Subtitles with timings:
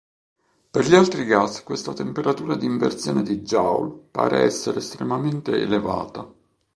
[0.71, 6.27] Per gli altri gas questa "temperatura di inversione di Joule" pare essere estremamente elevata.